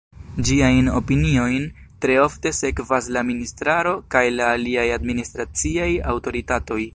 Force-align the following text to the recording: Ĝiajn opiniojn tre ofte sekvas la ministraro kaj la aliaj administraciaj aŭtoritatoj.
Ĝiajn 0.47 0.87
opiniojn 0.99 1.67
tre 2.05 2.15
ofte 2.21 2.53
sekvas 2.61 3.09
la 3.17 3.23
ministraro 3.29 3.93
kaj 4.17 4.25
la 4.39 4.49
aliaj 4.55 4.87
administraciaj 4.97 5.91
aŭtoritatoj. 6.17 6.81